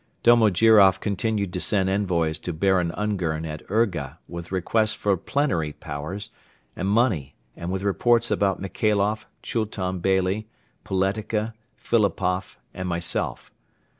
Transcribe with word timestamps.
Domojiroff 0.23 0.99
continued 0.99 1.53
to 1.53 1.59
send 1.61 1.87
envoys 1.87 2.39
to 2.39 2.53
Baron 2.53 2.89
Ungern 2.97 3.45
at 3.45 3.61
Urga 3.69 4.17
with 4.27 4.51
requests 4.51 4.95
for 4.95 5.15
plenary 5.15 5.73
powers 5.73 6.31
and 6.75 6.87
money 6.87 7.35
and 7.55 7.71
with 7.71 7.83
reports 7.83 8.31
about 8.31 8.59
Michailoff, 8.59 9.27
Chultun 9.43 9.99
Beyli, 10.01 10.47
Poletika, 10.83 11.53
Philipoff 11.83 12.57
and 12.73 12.89
myself. 12.89 13.51